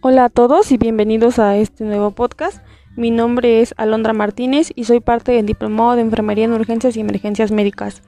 [0.00, 2.62] Hola a todos y bienvenidos a este nuevo podcast.
[2.94, 7.00] Mi nombre es Alondra Martínez y soy parte del Diplomado de Enfermería en Urgencias y
[7.00, 8.02] Emergencias Médicas.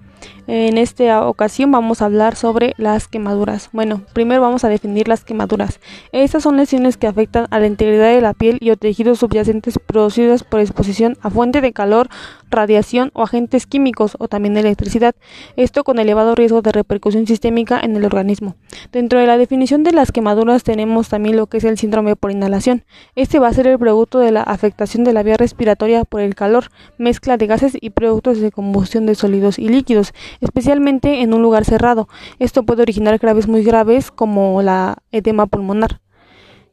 [0.46, 3.68] En esta ocasión vamos a hablar sobre las quemaduras.
[3.72, 5.78] Bueno, primero vamos a definir las quemaduras.
[6.12, 9.78] Estas son lesiones que afectan a la integridad de la piel y o tejidos subyacentes
[9.78, 12.08] producidas por exposición a fuente de calor,
[12.50, 15.14] radiación o agentes químicos o también electricidad.
[15.56, 18.56] Esto con elevado riesgo de repercusión sistémica en el organismo.
[18.92, 22.32] Dentro de la definición de las quemaduras tenemos también lo que es el síndrome por
[22.32, 22.84] inhalación.
[23.14, 26.34] Este va a ser el producto de la afectación de la vía respiratoria por el
[26.34, 30.09] calor, mezcla de gases y productos de combustión de sólidos y líquidos
[30.40, 32.08] especialmente en un lugar cerrado.
[32.38, 36.00] Esto puede originar graves muy graves como la edema pulmonar.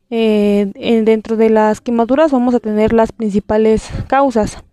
[0.10, 0.72] Eh,
[1.04, 4.64] dentro de las quemaduras vamos a tener las principales causas.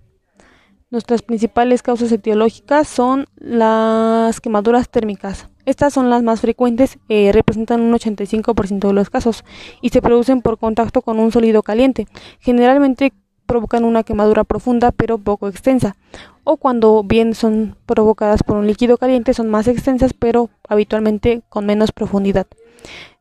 [0.90, 5.48] Nuestras principales causas etiológicas son las quemaduras térmicas.
[5.66, 9.44] Estas son las más frecuentes, eh, representan un 85% de los casos
[9.80, 12.06] y se producen por contacto con un sólido caliente.
[12.38, 13.12] Generalmente
[13.46, 15.96] provocan una quemadura profunda pero poco extensa
[16.44, 21.66] o cuando bien son provocadas por un líquido caliente son más extensas pero habitualmente con
[21.66, 22.46] menos profundidad.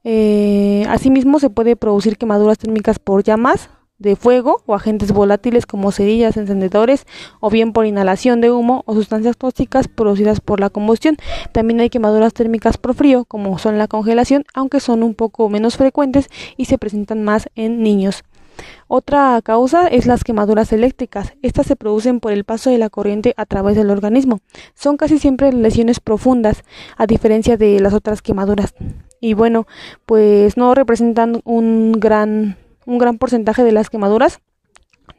[0.04, 5.92] Eh, asimismo se puede producir quemaduras térmicas por llamas de fuego o agentes volátiles como
[5.92, 7.06] cerillas, encendedores
[7.40, 11.18] o bien por inhalación de humo o sustancias tóxicas producidas por la combustión.
[11.54, 15.78] También hay quemaduras térmicas por frío como son la congelación, aunque son un poco menos
[15.78, 18.24] frecuentes y se presentan más en niños.
[18.88, 21.34] Otra causa es las quemaduras eléctricas.
[21.42, 24.40] Estas se producen por el paso de la corriente a través del organismo.
[24.76, 26.64] Son casi siempre lesiones profundas,
[26.98, 28.74] a diferencia de las otras quemaduras.
[29.20, 29.68] Y bueno,
[30.06, 34.40] pues no representan un gran, un gran porcentaje de las quemaduras,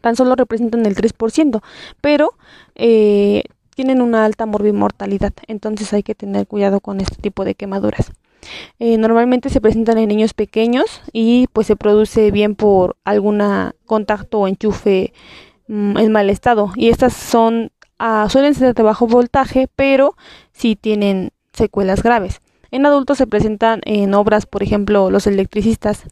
[0.01, 1.63] tan solo representan el 3%,
[2.01, 2.33] pero
[2.75, 5.33] eh, tienen una alta morbimortalidad.
[5.49, 8.13] Entonces hay que tener cuidado con este tipo de quemaduras.
[8.79, 13.43] Eh, normalmente se presentan en niños pequeños y pues se produce bien por algún
[13.87, 15.13] contacto o enchufe
[15.69, 16.73] mm, en mal estado.
[16.77, 20.17] Y estas son ah, suelen ser de bajo voltaje pero
[20.53, 22.41] sí tienen secuelas graves.
[22.71, 26.05] En adultos se presentan en obras, por ejemplo, los electricistas.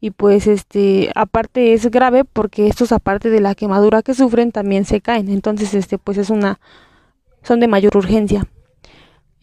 [0.00, 4.84] Y pues este aparte es grave porque estos aparte de la quemadura que sufren también
[4.84, 5.30] se caen.
[5.30, 6.60] Entonces este pues es una
[7.42, 8.46] son de mayor urgencia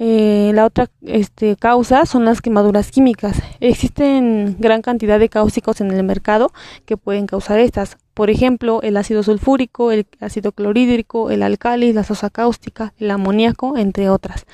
[0.04, 3.40] eh, la otra este, causa son las quemaduras químicas.
[3.60, 6.52] Existen gran cantidad de cáusticos en el mercado
[6.88, 7.98] que pueden causar estas.
[8.16, 13.78] Por ejemplo, el ácido sulfúrico, el ácido clorhídrico, el álcali, la sosa cáustica, el amoníaco,
[13.78, 14.48] entre otras.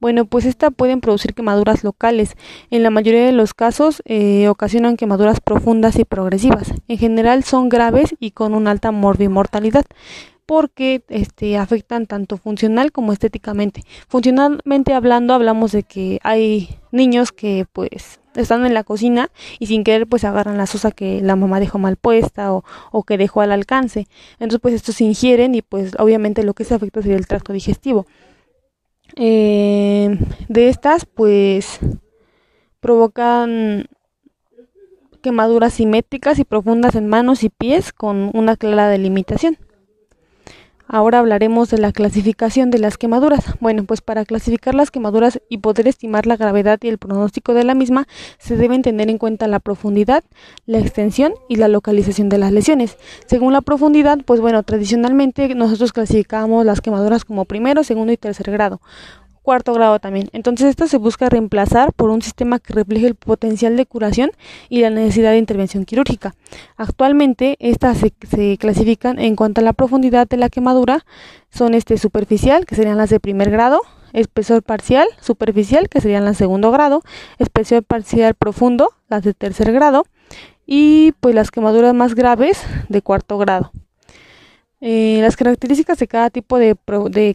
[0.00, 2.34] Bueno, pues estas pueden producir quemaduras locales.
[2.70, 6.72] En la mayoría de los casos eh, ocasionan quemaduras profundas y progresivas.
[6.88, 9.86] En general son graves y con una alta morbimortalidad
[10.48, 13.82] porque este, afectan tanto funcional como estéticamente.
[14.08, 19.84] Funcionalmente hablando, hablamos de que hay niños que pues están en la cocina y sin
[19.84, 22.64] querer pues agarran la sosa que la mamá dejó mal puesta o,
[23.06, 24.08] que dejó al alcance.
[24.40, 27.52] Entonces pues estos se ingieren y pues obviamente lo que se afecta sería el tracto
[27.52, 28.06] digestivo.
[29.16, 31.78] Eh, de estas pues
[32.80, 33.86] provocan
[35.20, 39.58] quemaduras simétricas y profundas en manos y pies con una clara delimitación.
[40.90, 43.44] Ahora hablaremos de la clasificación de las quemaduras.
[43.60, 47.62] Bueno, pues para clasificar las quemaduras y poder estimar la gravedad y el pronóstico de
[47.62, 50.24] la misma, se deben tener en cuenta la profundidad,
[50.64, 52.96] la extensión y la localización de las lesiones.
[53.26, 58.50] Según la profundidad, pues bueno, tradicionalmente nosotros clasificamos las quemaduras como primero, segundo y tercer
[58.50, 58.80] grado
[59.48, 60.28] cuarto grado también.
[60.34, 64.30] Entonces esto se busca reemplazar por un sistema que refleje el potencial de curación
[64.68, 66.34] y la necesidad de intervención quirúrgica.
[66.76, 71.06] Actualmente estas se, clasifican en cuanto a la profundidad de la quemadura,
[71.48, 73.80] son este superficial, que serían las de primer grado,
[74.12, 77.00] espesor parcial, superficial, que serían las de segundo grado,
[77.38, 80.04] espesor parcial profundo, las de tercer grado,
[80.66, 83.72] y pues las quemaduras más graves de cuarto grado.
[84.80, 86.76] Eh, las características de cada tipo de,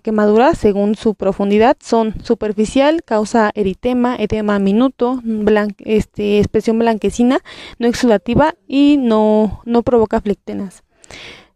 [0.02, 5.22] quemadura según su profundidad son superficial, causa eritema, edema minuto,
[5.80, 7.40] este, expresión blanquecina,
[7.80, 10.84] no exudativa y no, no provoca flectenas.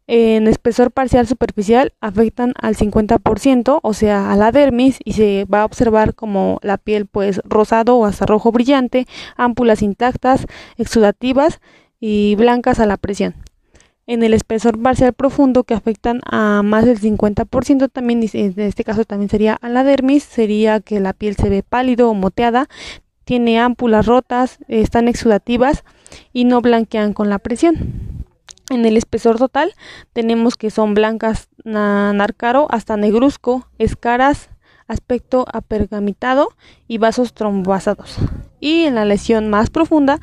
[0.07, 5.61] En espesor parcial superficial afectan al 50%, o sea, a la dermis y se va
[5.61, 10.47] a observar como la piel pues rosado o hasta rojo brillante, ámpulas intactas,
[10.77, 11.59] exudativas
[11.99, 13.46] y blancas a la presión
[14.07, 19.05] en el espesor parcial profundo que afectan a más del 50% también en este caso
[19.05, 22.67] también sería a la dermis sería que la piel se ve pálido o moteada
[23.25, 25.83] tiene ámpulas rotas están exudativas
[26.33, 28.23] y no blanquean con la presión
[28.69, 29.73] en el espesor total
[30.13, 34.49] tenemos que son blancas narcaro hasta negruzco escaras
[34.87, 36.49] aspecto apergamitado
[36.87, 38.17] y vasos tromboasados.
[38.59, 40.19] Y en la lesión más profunda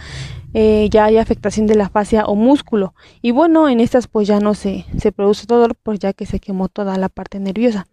[0.55, 2.95] eh, ya hay afectación de la fascia o músculo.
[3.21, 6.41] Y bueno, en estas pues ya no se, se produce dolor, pues ya que se
[6.41, 7.87] quemó toda la parte nerviosa.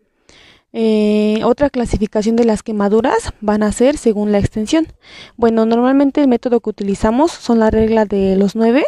[0.73, 4.87] Eh, otra clasificación de las quemaduras van a ser según la extensión.
[5.35, 8.85] Bueno, normalmente el método que utilizamos son la regla de los 9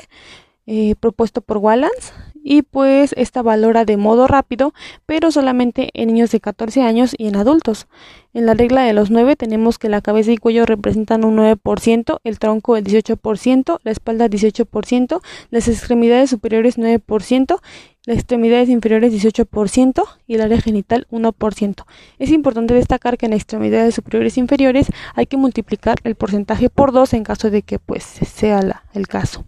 [0.65, 4.73] eh, propuesto por Wallans y pues esta valora de modo rápido,
[5.05, 7.87] pero solamente en niños de 14 años y en adultos.
[8.33, 12.19] En la regla de los 9 tenemos que la cabeza y cuello representan un 9%,
[12.23, 17.59] el tronco el 18%, la espalda 18%, las extremidades superiores 9%,
[18.05, 21.85] las extremidades inferiores 18% y el área genital 1%.
[22.19, 26.91] Es importante destacar que en extremidades superiores e inferiores hay que multiplicar el porcentaje por
[26.91, 29.45] 2 en caso de que pues sea el caso.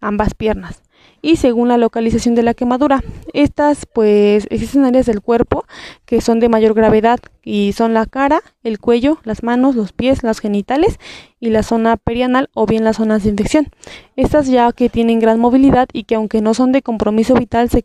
[0.00, 0.83] Ambas piernas
[1.24, 3.02] y según la localización de la quemadura.
[3.32, 5.64] Estas pues existen áreas del cuerpo
[6.04, 10.22] que son de mayor gravedad y son la cara, el cuello, las manos, los pies,
[10.22, 10.98] las genitales
[11.40, 13.68] y la zona perianal o bien las zonas de infección.
[14.16, 17.82] Estas ya que tienen gran movilidad y que aunque no son de compromiso vital se,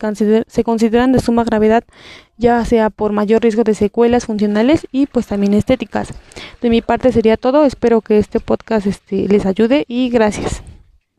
[0.64, 1.86] consideran de suma gravedad
[2.38, 6.14] ya sea por mayor riesgo de secuelas funcionales y pues también estéticas.
[6.62, 10.62] De mi parte sería todo, espero que este podcast este, les ayude y gracias.